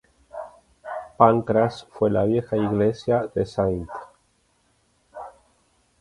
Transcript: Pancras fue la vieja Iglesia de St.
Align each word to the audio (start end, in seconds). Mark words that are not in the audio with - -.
Pancras 1.15 1.85
fue 1.91 2.09
la 2.09 2.23
vieja 2.23 2.57
Iglesia 2.57 3.29
de 3.35 3.43
St. 3.43 3.87